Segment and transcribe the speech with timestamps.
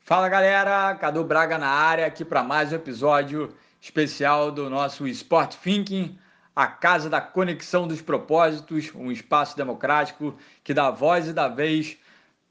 [0.00, 5.56] Fala galera, Cadu Braga na área aqui para mais um episódio especial do nosso Sport
[5.56, 6.18] Thinking,
[6.54, 11.96] a casa da conexão dos propósitos, um espaço democrático que dá voz e dá vez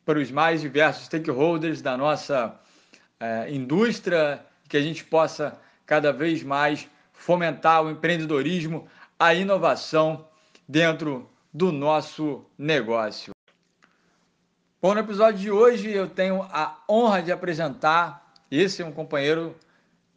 [0.04, 2.60] para os mais diversos stakeholders da nossa
[3.20, 6.90] eh, indústria, que a gente possa cada vez mais
[7.22, 8.88] fomentar o empreendedorismo,
[9.20, 10.28] a inovação
[10.68, 13.32] dentro do nosso negócio.
[14.82, 18.34] Bom, no episódio de hoje eu tenho a honra de apresentar.
[18.50, 19.56] Esse é um companheiro,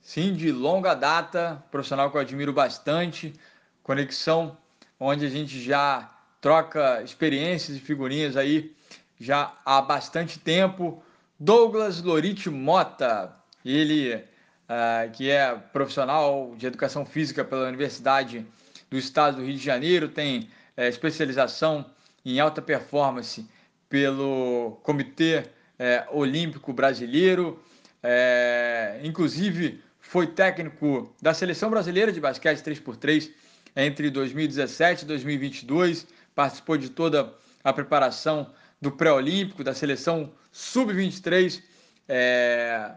[0.01, 3.34] sim, de longa data, profissional que eu admiro bastante,
[3.82, 4.57] conexão
[4.98, 6.10] onde a gente já
[6.41, 8.74] troca experiências e figurinhas aí
[9.21, 11.02] já há bastante tempo.
[11.38, 14.24] Douglas Lorite Mota, ele
[14.68, 18.46] uh, que é profissional de educação física pela Universidade
[18.90, 21.87] do Estado do Rio de Janeiro, tem uh, especialização
[22.24, 23.46] em alta performance
[23.88, 25.45] pelo Comitê
[25.79, 27.62] é, Olímpico Brasileiro,
[28.02, 33.30] é, inclusive foi técnico da Seleção Brasileira de Basquete 3x3
[33.76, 41.62] entre 2017 e 2022, participou de toda a preparação do pré-olímpico, da seleção sub-23,
[42.09, 42.90] é,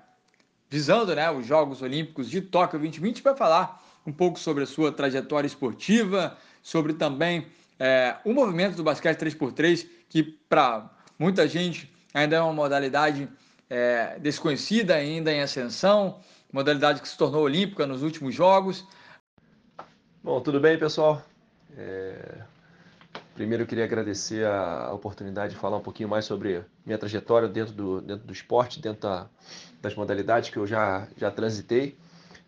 [0.70, 4.92] visando né, os Jogos Olímpicos de Tóquio 2020, vai falar um pouco sobre a sua
[4.92, 7.48] trajetória esportiva, sobre também
[7.80, 13.28] é, o movimento do basquete 3x3, que para muita gente ainda é uma modalidade
[13.70, 16.20] é, desconhecida, ainda em ascensão,
[16.52, 18.86] modalidade que se tornou olímpica nos últimos Jogos.
[20.24, 21.22] Bom, tudo bem, pessoal?
[21.78, 22.57] É...
[23.38, 27.72] Primeiro eu queria agradecer a oportunidade de falar um pouquinho mais sobre minha trajetória dentro
[27.72, 29.28] do, dentro do esporte, dentro da,
[29.80, 31.96] das modalidades que eu já, já transitei.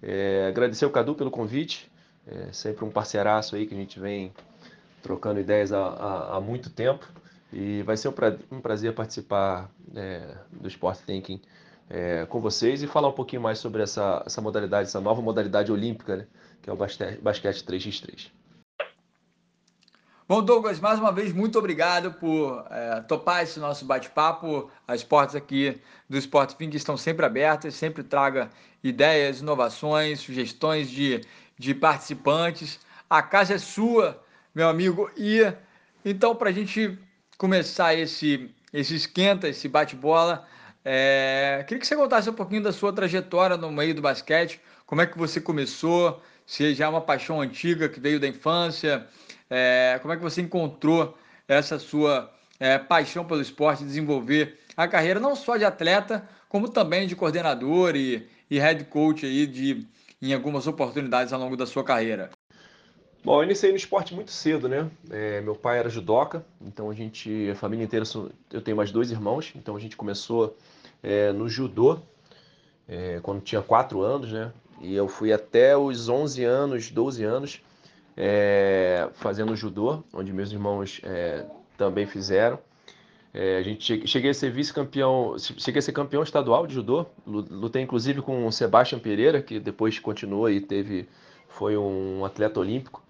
[0.02, 1.92] É, agradecer o Cadu pelo convite,
[2.26, 4.34] é sempre um parceiraço aí que a gente vem
[5.04, 7.08] trocando ideias há, há, há muito tempo.
[7.54, 11.40] E vai ser um, pra, um prazer participar é, do Sport Thinking
[11.88, 15.72] é, com vocês e falar um pouquinho mais sobre essa, essa modalidade, essa nova modalidade
[15.72, 16.28] olímpica, né,
[16.64, 18.39] que é o basquete, basquete 3x3.
[20.30, 24.70] Bom, Douglas, mais uma vez, muito obrigado por é, topar esse nosso bate-papo.
[24.88, 28.48] As portas aqui do Sport Thinking estão sempre abertas, sempre traga
[28.84, 31.22] ideias, inovações, sugestões de,
[31.58, 32.80] de participantes.
[33.10, 34.24] A casa é sua,
[34.54, 35.10] meu amigo.
[35.18, 35.52] E
[36.06, 36.96] então, para a gente
[37.36, 40.46] começar esse, esse esquenta, esse bate-bola,
[40.86, 45.02] é, queria que você contasse um pouquinho da sua trajetória no meio do basquete, como
[45.02, 49.08] é que você começou, se já é uma paixão antiga que veio da infância,
[49.50, 51.18] é, como é que você encontrou
[51.48, 57.08] essa sua é, paixão pelo esporte, desenvolver a carreira não só de atleta, como também
[57.08, 59.88] de coordenador e, e head coach aí de,
[60.22, 62.30] em algumas oportunidades ao longo da sua carreira.
[63.24, 64.90] Bom, eu iniciei no esporte muito cedo, né?
[65.10, 68.06] É, meu pai era judoca, então a gente, a família inteira,
[68.52, 70.56] eu tenho mais dois irmãos, então a gente começou
[71.04, 72.00] é, no judô
[72.88, 74.54] é, quando tinha 4 anos, né?
[74.82, 77.62] E eu fui até os 11 anos, 12 anos,
[78.22, 81.46] é, fazendo judô, onde meus irmãos é,
[81.78, 82.60] também fizeram.
[83.34, 87.82] É, a gente cheguei a ser vice-campeão, cheguei a ser campeão estadual de judô, lutei
[87.82, 91.08] inclusive com o Sebastião Pereira, que depois continuou e teve,
[91.48, 93.02] foi um atleta olímpico.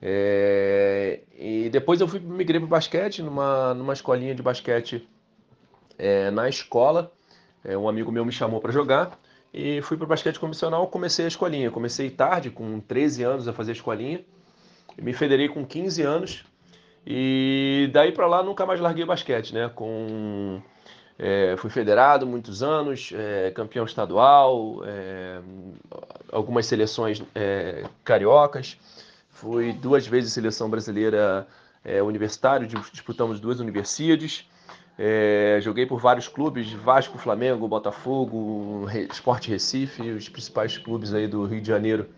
[0.00, 5.08] É, e depois eu fui migrei para basquete, numa, numa escolinha de basquete
[5.98, 7.10] é, na escola.
[7.64, 9.18] É, um amigo meu me chamou para jogar
[9.52, 10.86] e fui para basquete convencional.
[10.86, 11.70] Comecei a escolinha.
[11.70, 14.24] Comecei tarde, com 13 anos, a fazer a escolinha.
[14.98, 16.44] Me federei com 15 anos
[17.06, 19.70] e daí para lá nunca mais larguei o basquete, né?
[19.74, 20.60] Com
[21.18, 25.40] é, fui federado muitos anos, é, campeão estadual, é,
[26.30, 28.76] algumas seleções é, cariocas.
[29.30, 31.46] Fui duas vezes seleção brasileira
[31.84, 34.48] é, universitário, disputamos duas universidades.
[34.98, 41.28] É, joguei por vários clubes, Vasco, Flamengo, Botafogo, Re, Sport Recife, os principais clubes aí
[41.28, 42.08] do Rio de Janeiro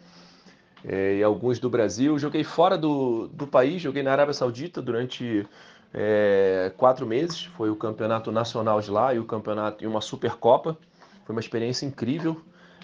[0.85, 2.19] é, e alguns do Brasil.
[2.19, 5.47] Joguei fora do, do país, joguei na Arábia Saudita durante
[5.93, 7.45] é, quatro meses.
[7.57, 10.77] Foi o campeonato nacional de lá e o campeonato e uma Supercopa.
[11.25, 12.41] Foi uma experiência incrível,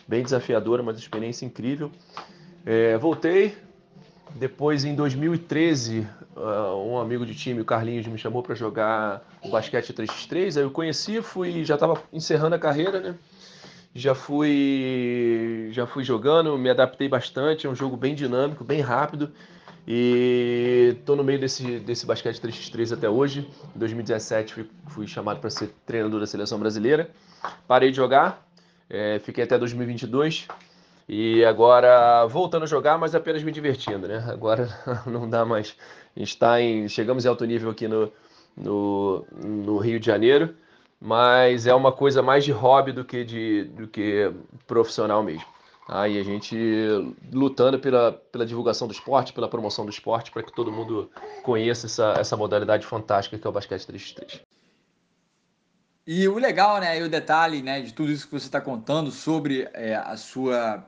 [0.07, 1.91] bem desafiadora, mas experiência incrível.
[2.67, 3.57] É, voltei,
[4.35, 6.07] depois, em 2013,
[6.37, 10.57] ah, um amigo de time, o Carlinhos, me chamou para jogar o basquete 3x3.
[10.57, 13.15] Aí eu conheci, fui, já estava encerrando a carreira, né?
[13.95, 17.67] Já fui, já fui jogando, me adaptei bastante.
[17.67, 19.31] É um jogo bem dinâmico, bem rápido.
[19.87, 23.49] E estou no meio desse, desse basquete 3x3 até hoje.
[23.75, 27.11] Em 2017 fui, fui chamado para ser treinador da seleção brasileira.
[27.69, 28.45] Parei de jogar,
[28.91, 30.49] é, fiquei até 2022.
[31.09, 34.25] E agora voltando a jogar, mas apenas me divertindo, né?
[34.27, 34.69] Agora
[35.07, 35.77] não dá mais.
[36.17, 36.89] A gente está em.
[36.89, 38.11] Chegamos em alto nível aqui no,
[38.57, 40.55] no, no Rio de Janeiro,
[41.01, 44.33] mas é uma coisa mais de hobby do que de do que
[44.67, 45.47] profissional mesmo.
[45.87, 46.21] Aí tá?
[46.21, 46.57] a gente
[47.33, 51.11] lutando pela, pela divulgação do esporte, pela promoção do esporte, para que todo mundo
[51.43, 54.41] conheça essa, essa modalidade fantástica que é o basquete 3x3.
[56.07, 59.11] E o legal, né, e o detalhe, né, de tudo isso que você está contando
[59.11, 60.87] sobre é, a sua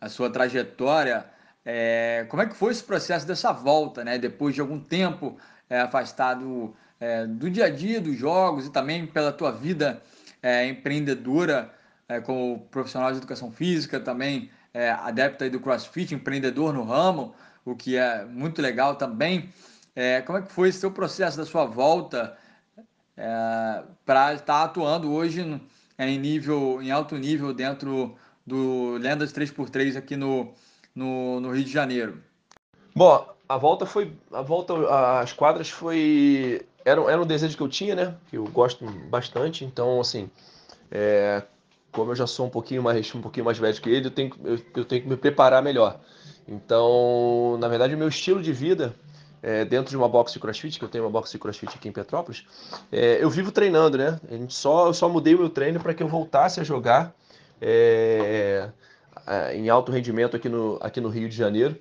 [0.00, 1.26] a sua trajetória,
[1.64, 5.36] é, como é que foi esse processo dessa volta, né, depois de algum tempo
[5.68, 10.02] é, afastado é, do dia a dia dos jogos e também pela tua vida
[10.42, 11.72] é, empreendedora
[12.08, 17.34] é, como profissional de educação física, também é, adepta do CrossFit, empreendedor no ramo,
[17.64, 19.50] o que é muito legal também.
[19.94, 22.36] É, como é que foi esse seu processo da sua volta
[23.16, 25.60] é, para estar atuando hoje
[25.98, 28.16] em nível, em alto nível dentro
[28.46, 30.54] do Lendas 3x3 aqui no,
[30.94, 32.22] no, no Rio de Janeiro?
[32.94, 34.12] Bom, a volta foi.
[34.32, 34.74] A volta
[35.20, 36.66] às quadras foi.
[36.88, 38.14] Era, era um desejo que eu tinha, né?
[38.28, 39.64] Que eu gosto bastante.
[39.64, 40.30] Então, assim,
[40.90, 41.42] é,
[41.92, 44.32] como eu já sou um pouquinho mais, um pouquinho mais velho que ele, eu tenho,
[44.44, 46.00] eu, eu tenho que me preparar melhor.
[46.46, 48.94] Então, na verdade, o meu estilo de vida
[49.42, 51.88] é, dentro de uma box de crossfit, que eu tenho uma box de crossfit aqui
[51.88, 52.44] em Petrópolis,
[52.90, 54.18] é, eu vivo treinando, né?
[54.30, 57.14] A gente só, eu só mudei o meu treino para que eu voltasse a jogar
[57.60, 58.70] é,
[59.54, 61.76] em alto rendimento aqui no, aqui no Rio de Janeiro.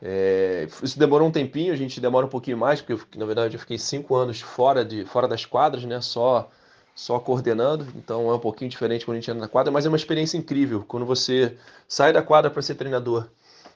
[0.00, 3.56] É, isso demorou um tempinho, a gente demora um pouquinho mais, porque eu, na verdade
[3.56, 6.00] eu fiquei cinco anos fora, de, fora das quadras, né?
[6.00, 6.48] Só,
[6.94, 9.88] só coordenando, então é um pouquinho diferente quando a gente entra na quadra, mas é
[9.88, 10.84] uma experiência incrível.
[10.86, 11.56] Quando você
[11.88, 13.26] sai da quadra para ser treinador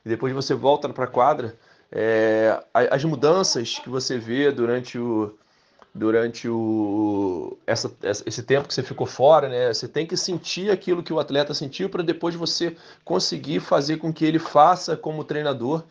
[0.04, 1.56] e depois você volta para a quadra,
[1.90, 5.34] é, as mudanças que você vê durante o,
[5.94, 9.72] durante o essa, esse tempo que você ficou fora, né?
[9.72, 14.12] Você tem que sentir aquilo que o atleta sentiu para depois você conseguir fazer com
[14.12, 15.84] que ele faça como treinador,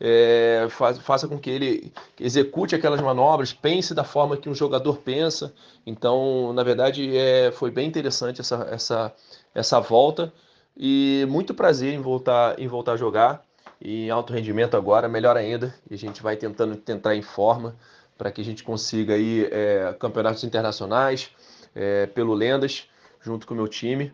[0.00, 5.54] é, faça com que ele execute aquelas manobras, pense da forma que um jogador pensa.
[5.86, 9.14] Então, na verdade, é, foi bem interessante essa, essa,
[9.54, 10.32] essa volta
[10.76, 13.44] e muito prazer em voltar em voltar a jogar
[13.80, 15.74] e alto rendimento agora, melhor ainda.
[15.90, 17.76] E a gente vai tentando tentar em forma
[18.16, 21.30] para que a gente consiga aí é, campeonatos internacionais
[21.74, 22.88] é, pelo Lendas,
[23.20, 24.12] junto com o meu time,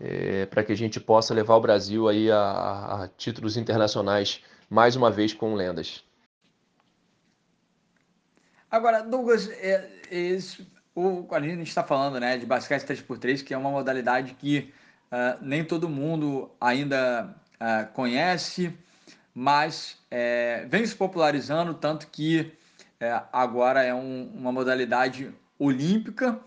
[0.00, 4.96] é, para que a gente possa levar o Brasil aí a, a, títulos internacionais mais
[4.96, 6.04] uma vez com Lendas.
[8.70, 10.38] Agora, Douglas, é, é,
[10.94, 14.72] o, a gente está falando né, de basquete 3x3, que é uma modalidade que
[15.12, 18.76] uh, nem todo mundo ainda uh, conhece,
[19.34, 22.52] mas é, vem se popularizando, tanto que
[22.98, 26.40] é, agora é um, uma modalidade olímpica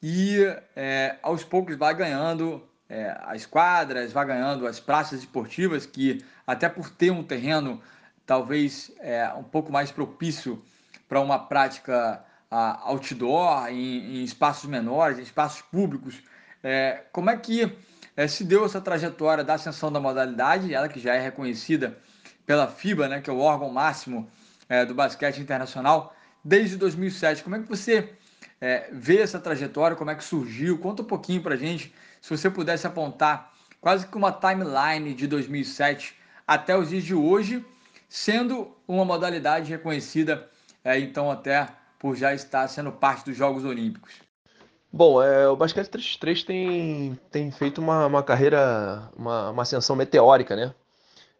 [0.00, 0.38] e
[0.76, 6.68] é, aos poucos vai ganhando é, as quadras, vai ganhando as praças esportivas, que até
[6.68, 7.80] por ter um terreno
[8.26, 10.62] talvez é, um pouco mais propício
[11.08, 16.22] para uma prática a, outdoor, em, em, espaços menores, em espaços públicos,
[16.62, 17.72] é, como é que
[18.16, 21.96] é, se deu essa trajetória da ascensão da modalidade, ela que já é reconhecida
[22.44, 24.28] pela FIBA, né, que é o órgão máximo
[24.68, 27.42] é, do basquete internacional, desde 2007.
[27.42, 28.12] Como é que você
[28.60, 29.96] é, vê essa trajetória?
[29.96, 30.78] Como é que surgiu?
[30.78, 36.14] Conta um pouquinho para gente, se você pudesse apontar quase que uma timeline de 2007
[36.46, 37.64] até os dias de hoje,
[38.08, 40.48] sendo uma modalidade reconhecida,
[40.84, 44.14] é, então até por já estar sendo parte dos Jogos Olímpicos.
[44.90, 50.56] Bom, é, o basquete 3x3 tem, tem feito uma, uma carreira, uma, uma ascensão meteórica,
[50.56, 50.74] né?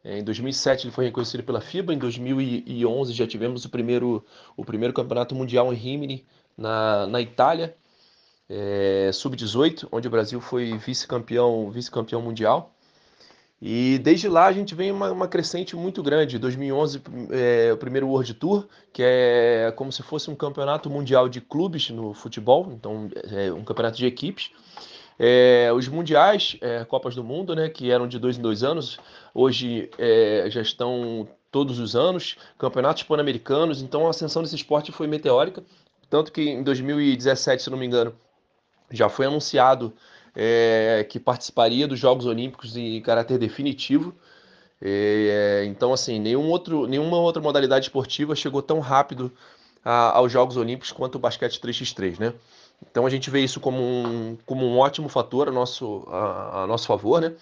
[0.05, 4.25] Em 2007 ele foi reconhecido pela FIBA, em 2011 já tivemos o primeiro,
[4.57, 7.75] o primeiro campeonato mundial em Rimini, na, na Itália,
[8.49, 12.75] é, sub-18, onde o Brasil foi vice-campeão vice-campeão mundial.
[13.61, 16.39] E desde lá a gente vem uma, uma crescente muito grande.
[16.39, 21.41] 2011 é, o primeiro World Tour, que é como se fosse um campeonato mundial de
[21.41, 24.53] clubes no futebol, então é um campeonato de equipes.
[25.19, 28.99] É, os mundiais, é, Copas do Mundo, né, que eram de dois em dois anos,
[29.35, 29.91] hoje
[30.49, 35.65] já estão todos os anos, campeonatos pan-americanos, então a ascensão desse esporte foi meteórica,
[36.09, 38.15] tanto que em 2017, se não me engano,
[38.91, 39.93] já foi anunciado
[40.35, 44.15] é, que participaria dos Jogos Olímpicos em caráter definitivo.
[44.81, 49.33] É, então, assim, nenhum outro, nenhuma outra modalidade esportiva chegou tão rápido
[49.85, 52.35] a, aos Jogos Olímpicos quanto o basquete 3x3, né?
[52.91, 56.67] Então a gente vê isso como um, como um ótimo fator a nosso, a, a
[56.67, 57.35] nosso favor, né?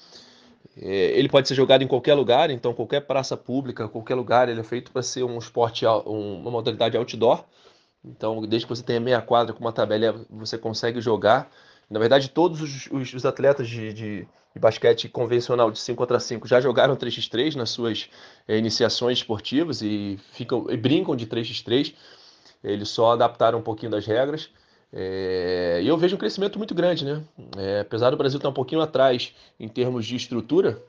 [0.81, 4.61] É, ele pode ser jogado em qualquer lugar, então qualquer praça pública, qualquer lugar, ele
[4.61, 7.45] é feito para ser um esporte, uma modalidade outdoor.
[8.07, 11.51] Então, desde que você tenha meia quadra com uma tabela, você consegue jogar
[11.91, 16.19] Na verdade, todos os, os, os atletas de, de, de, basquete convencional de 5 contra
[16.19, 18.09] 5 já jogaram 3x3 nas suas
[18.49, 21.95] é, iniciações esportivas e, ficam, e brincam de 3x3.
[22.63, 24.51] Eles só adaptaram um pouquinho das regras.
[24.93, 27.23] É, e eu vejo um crescimento muito grande, né?
[27.57, 30.83] É, apesar do Brasil estar um pouquinho atrás em termos de estrutura,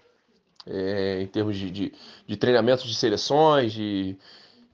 [0.65, 1.93] é, em termos de, de,
[2.25, 4.15] de treinamentos de seleções, de,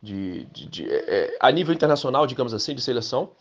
[0.04, 3.32] de, de é, a nível internacional, digamos assim, de seleção,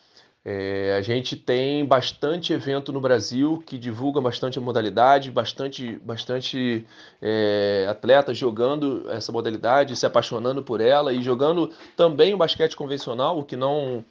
[0.45, 6.87] é, a gente tem bastante evento no Brasil que divulga bastante modalidade, bastante, bastante
[7.21, 13.39] é, atletas jogando essa modalidade, se apaixonando por ela e jogando também o basquete convencional,
[13.39, 14.05] o que não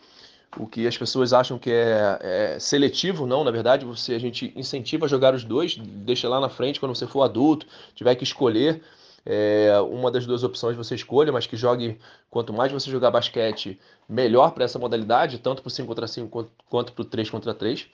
[0.58, 4.52] o que as pessoas acham que é, é, seletivo, não, na verdade, você a gente
[4.54, 7.66] incentiva a jogar os dois, deixa lá na frente quando você for adulto,
[7.96, 8.82] tiver que escolher
[9.26, 12.00] é, uma das duas opções você escolha, mas que jogue
[12.30, 16.52] quanto mais você jogar basquete, melhor para essa modalidade, tanto para o 5 contra 5
[16.70, 17.88] quanto, para o 3 contra 3.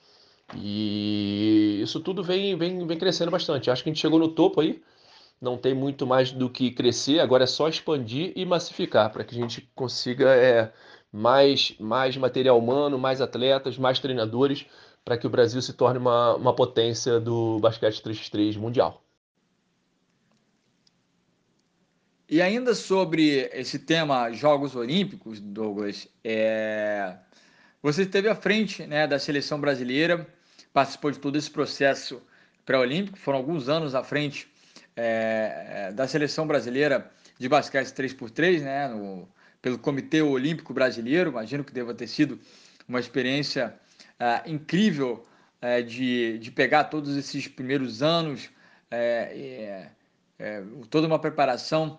[0.55, 3.69] E isso tudo vem, vem, vem crescendo bastante.
[3.69, 4.81] Acho que a gente chegou no topo aí.
[5.41, 9.35] Não tem muito mais do que crescer, agora é só expandir e massificar para que
[9.35, 10.73] a gente consiga é,
[11.11, 14.65] mais, mais material humano, mais atletas, mais treinadores,
[15.05, 19.03] para que o Brasil se torne uma, uma potência do basquete 3x3 mundial.
[22.29, 27.15] E ainda sobre esse tema Jogos Olímpicos, Douglas, é...
[27.81, 30.27] você esteve à frente né, da seleção brasileira,
[30.73, 32.21] participou de todo esse processo
[32.65, 34.45] pré-olímpico, foram alguns anos à frente
[34.93, 39.29] é, é da seleção brasileira de basquete 3x3, né, no,
[39.61, 41.29] pelo Comitê Olímpico Brasileiro.
[41.29, 42.37] Imagino que deva ter sido
[42.89, 43.73] uma experiência
[44.19, 45.25] uh, incrível
[45.61, 48.49] uh, de, de pegar todos esses primeiros anos,
[48.91, 49.89] uh,
[50.89, 51.97] toda uma preparação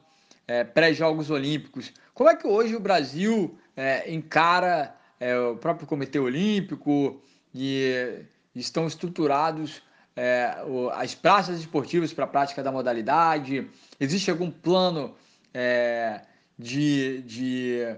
[0.73, 1.93] pré-Jogos Olímpicos.
[2.15, 3.59] Como é que hoje o Brasil
[4.07, 4.95] encara
[5.53, 7.21] o próprio Comitê Olímpico
[7.55, 8.25] e
[8.55, 9.83] estão estruturados
[10.95, 13.69] as praças esportivas para a prática da modalidade?
[14.01, 15.15] Existe algum plano
[16.59, 17.97] de, de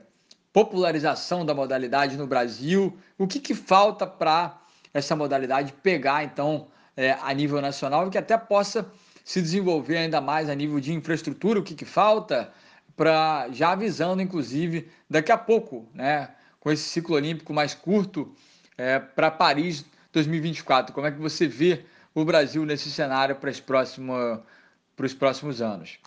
[0.53, 2.99] popularização da modalidade no Brasil?
[3.17, 4.61] O que, que falta para
[4.93, 6.67] essa modalidade pegar, então,
[6.97, 8.91] é, a nível nacional e que até possa
[9.25, 11.61] se desenvolver ainda mais a nível de infraestrutura?
[11.61, 12.53] O que, que falta?
[13.01, 16.29] para já avisando, inclusive, daqui a pouco, né,
[16.61, 18.31] com esse ciclo olímpico mais curto
[18.77, 20.95] é, para Paris 2024.
[20.95, 25.99] Como é que você vê o Brasil nesse cenário para os próximos, anos?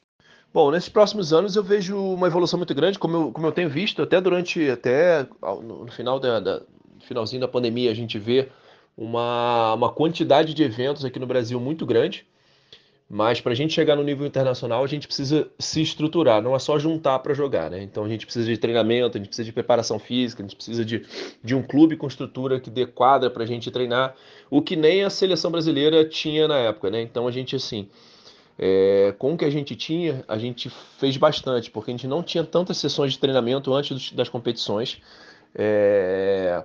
[0.53, 3.72] Bom, nesses próximos anos eu vejo uma evolução muito grande, como eu, como eu tenho
[3.72, 5.25] visto, até durante, até
[5.63, 6.62] no final da, da
[7.08, 8.50] finalzinho da pandemia, a gente vê
[8.96, 12.24] uma, uma quantidade de eventos aqui no Brasil muito grande,
[13.13, 16.58] mas para a gente chegar no nível internacional, a gente precisa se estruturar, não é
[16.58, 17.84] só juntar para jogar, né?
[17.84, 20.84] Então a gente precisa de treinamento, a gente precisa de preparação física, a gente precisa
[20.84, 21.05] de,
[21.43, 24.15] de um clube com estrutura que dê quadra para a gente treinar,
[24.50, 27.03] o que nem a seleção brasileira tinha na época, né?
[27.03, 27.88] Então a gente, assim,
[28.58, 32.24] é, com o que a gente tinha, a gente fez bastante, porque a gente não
[32.24, 35.00] tinha tantas sessões de treinamento antes das competições.
[35.53, 36.63] É,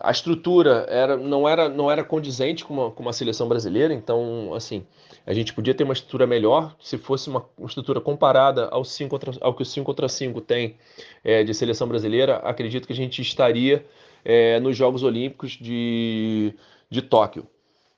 [0.00, 4.54] a estrutura era, não, era, não era condizente com uma, com uma seleção brasileira, então,
[4.54, 4.86] assim,
[5.26, 9.10] a gente podia ter uma estrutura melhor se fosse uma, uma estrutura comparada ao, 5
[9.10, 10.76] contra, ao que o 5 contra 5 tem
[11.22, 12.36] é, de seleção brasileira.
[12.36, 13.84] Acredito que a gente estaria
[14.24, 16.54] é, nos Jogos Olímpicos de,
[16.88, 17.46] de Tóquio.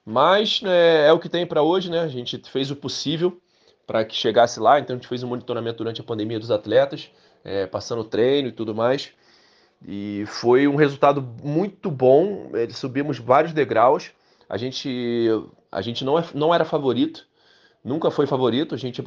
[0.04, 2.00] Mas é, é o que tem para hoje, né?
[2.00, 3.40] A gente fez o possível
[3.87, 7.11] para que chegasse lá, então a gente fez um monitoramento durante a pandemia dos atletas,
[7.44, 9.12] é, passando treino e tudo mais.
[9.86, 12.50] E foi um resultado muito bom.
[12.54, 14.10] É, subimos vários degraus.
[14.48, 15.28] A gente,
[15.70, 17.26] a gente não, é, não era favorito,
[17.84, 18.74] nunca foi favorito.
[18.74, 19.02] A gente,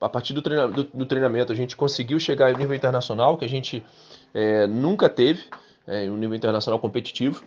[0.00, 3.44] a, partir do, treina, do, do, treinamento, a gente conseguiu chegar ao nível internacional, que
[3.44, 3.82] a gente
[4.32, 5.44] é, nunca teve,
[5.86, 7.42] é, um nível internacional competitivo.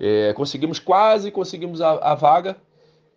[0.00, 2.56] É, conseguimos quase, conseguimos a, a vaga,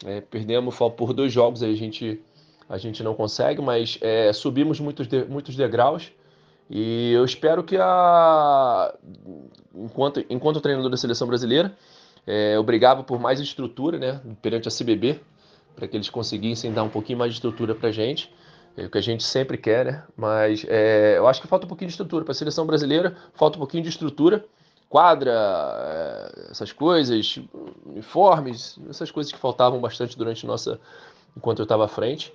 [0.05, 2.21] é, perdemos por dois jogos, a gente,
[2.69, 3.99] a gente não consegue, mas
[4.33, 6.09] subimos muitos, de, muitos degraus
[6.69, 8.93] e eu espero que a
[9.73, 11.75] enquanto, enquanto treinador da seleção brasileira,
[12.27, 15.19] é, eu brigava por mais estrutura né, perante a CBB,
[15.75, 18.33] para que eles conseguissem dar um pouquinho mais de estrutura para gente,
[18.77, 20.03] é o que a gente sempre quer, né?
[20.15, 22.23] Mas é, eu acho que falta um pouquinho de estrutura.
[22.23, 24.45] Para a seleção brasileira, falta um pouquinho de estrutura
[24.89, 27.39] quadra, eh, essas coisas,
[27.85, 30.79] uniformes, essas coisas que faltavam bastante durante nossa
[31.37, 32.33] enquanto eu estava à frente.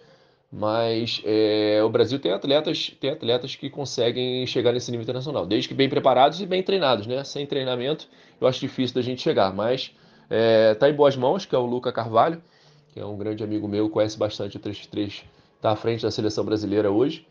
[0.57, 5.67] Mas é, o Brasil tem atletas, tem atletas que conseguem chegar nesse nível internacional, desde
[5.67, 7.25] que bem preparados e bem treinados, né?
[7.25, 8.07] Sem treinamento,
[8.41, 9.91] eu acho difícil da gente chegar, mas
[10.71, 12.41] está é, em boas mãos, que é o Luca Carvalho,
[12.93, 15.25] que é um grande amigo meu, conhece bastante o 3x3,
[15.57, 17.27] está à frente da seleção brasileira hoje.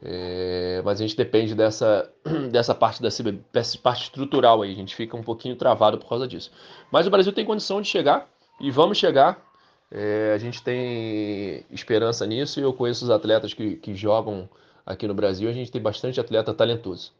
[0.00, 2.08] É, mas a gente depende dessa,
[2.52, 3.08] dessa parte da
[3.52, 6.52] dessa parte estrutural aí, a gente fica um pouquinho travado por causa disso.
[6.92, 8.28] Mas o Brasil tem condição de chegar,
[8.60, 9.47] e vamos chegar.
[9.90, 14.48] É, a gente tem esperança nisso e eu conheço os atletas que, que jogam
[14.84, 15.48] aqui no Brasil.
[15.48, 17.12] A gente tem bastante atleta talentoso.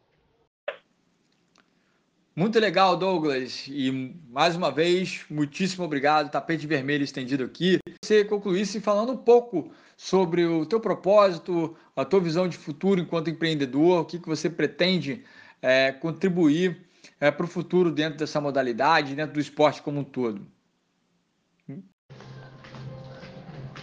[2.38, 3.66] Muito legal, Douglas.
[3.66, 6.30] E mais uma vez, muitíssimo obrigado.
[6.30, 7.78] Tapete vermelho estendido aqui.
[8.04, 13.28] Você concluísse falando um pouco sobre o teu propósito, a tua visão de futuro enquanto
[13.28, 15.24] empreendedor, o que, que você pretende
[15.60, 16.86] é, contribuir
[17.20, 20.46] é, para o futuro dentro dessa modalidade, dentro do esporte como um todo.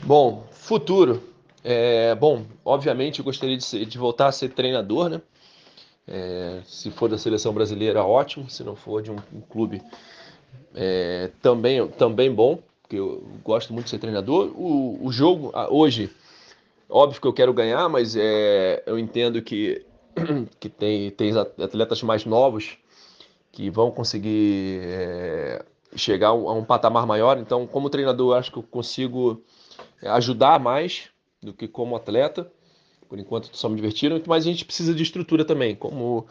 [0.05, 1.19] Bom, futuro.
[1.63, 5.19] É, bom, obviamente eu gostaria de, ser, de, voltar a ser treinador, né?
[6.07, 8.47] É, se for da seleção brasileira, ótimo.
[8.47, 9.81] Se não for de um, um clube,
[10.75, 14.53] é, também, também bom, porque eu gosto muito de ser treinador.
[14.55, 16.12] O, o jogo, hoje,
[16.88, 19.83] óbvio que eu quero ganhar, mas é, eu entendo que,
[20.59, 22.77] que tem, tem atletas mais novos
[23.51, 27.39] que vão conseguir é, chegar a um patamar maior.
[27.39, 29.43] Então, como treinador, acho que eu consigo
[30.01, 31.09] ajudar mais
[31.41, 32.51] do que como atleta.
[33.07, 35.75] Por enquanto, só me divertindo, mas a gente precisa de estrutura também.
[35.75, 36.25] Como,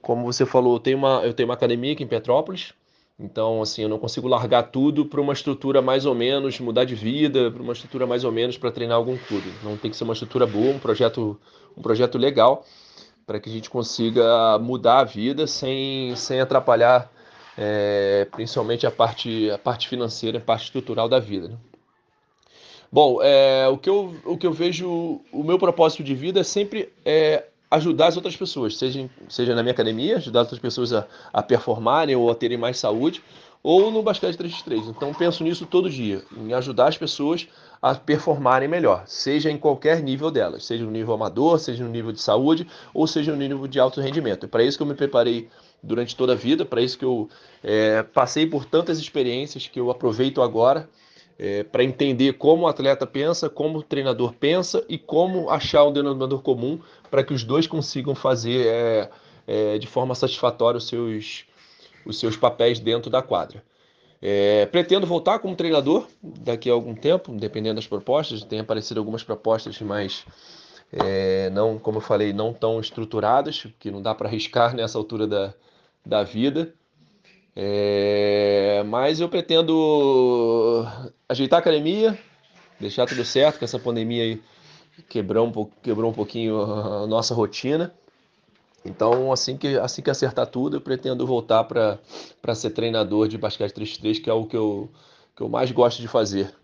[0.00, 2.72] como você falou, eu tenho, uma, eu tenho uma academia aqui em Petrópolis,
[3.18, 6.96] então, assim, eu não consigo largar tudo para uma estrutura mais ou menos, mudar de
[6.96, 9.52] vida, para uma estrutura mais ou menos para treinar algum clube.
[9.62, 11.38] Não tem que ser uma estrutura boa, um projeto,
[11.76, 12.64] um projeto legal,
[13.24, 17.08] para que a gente consiga mudar a vida sem, sem atrapalhar,
[17.56, 21.48] é, principalmente a parte, a parte financeira, a parte estrutural da vida.
[21.48, 21.56] Né?
[22.94, 26.44] Bom, é, o, que eu, o que eu vejo, o meu propósito de vida é
[26.44, 30.92] sempre é, ajudar as outras pessoas, seja, seja na minha academia, ajudar as outras pessoas
[30.92, 33.20] a, a performarem ou a terem mais saúde,
[33.64, 34.90] ou no basquete 3x3.
[34.90, 37.48] Então penso nisso todo dia, em ajudar as pessoas
[37.82, 42.12] a performarem melhor, seja em qualquer nível delas, seja no nível amador, seja no nível
[42.12, 44.46] de saúde, ou seja no nível de alto rendimento.
[44.46, 45.48] É para isso que eu me preparei
[45.82, 47.28] durante toda a vida, para isso que eu
[47.60, 50.88] é, passei por tantas experiências que eu aproveito agora
[51.38, 55.92] é, para entender como o atleta pensa, como o treinador pensa e como achar um
[55.92, 56.78] denominador comum
[57.10, 59.10] para que os dois consigam fazer é,
[59.46, 61.44] é, de forma satisfatória os seus,
[62.04, 63.62] os seus papéis dentro da quadra.
[64.22, 68.42] É, pretendo voltar como treinador daqui a algum tempo, dependendo das propostas.
[68.42, 70.24] Tem aparecido algumas propostas, mas
[70.90, 75.26] é, não, como eu falei, não tão estruturadas, que não dá para arriscar nessa altura
[75.26, 75.54] da,
[76.06, 76.72] da vida.
[77.56, 80.84] É, mas eu pretendo
[81.28, 82.18] ajeitar a academia,
[82.80, 84.42] deixar tudo certo, que essa pandemia aí
[85.08, 87.94] quebrou um, quebrou um pouquinho a nossa rotina.
[88.84, 93.72] Então, assim que, assim que acertar tudo, eu pretendo voltar para ser treinador de basquete
[93.72, 94.90] 3x3, que é o que eu,
[95.34, 96.54] que eu mais gosto de fazer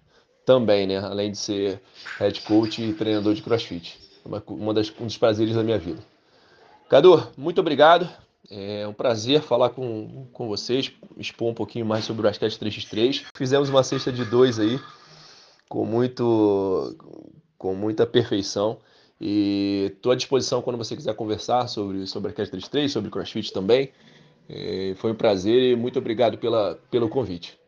[0.44, 0.98] também, né?
[0.98, 1.80] Além de ser
[2.18, 3.98] head coach e treinador de crossfit.
[4.24, 6.00] Uma, uma das, um dos prazeres da minha vida.
[6.90, 8.08] Cadu, muito obrigado.
[8.48, 13.26] É um prazer falar com, com vocês, expor um pouquinho mais sobre o basquete 3x3.
[13.34, 14.80] Fizemos uma cesta de dois aí,
[15.68, 16.96] com, muito,
[17.58, 18.78] com muita perfeição.
[19.20, 23.92] E estou à disposição quando você quiser conversar sobre, sobre basquete 3x3, sobre crossfit também.
[24.48, 27.58] É, foi um prazer e muito obrigado pela, pelo convite.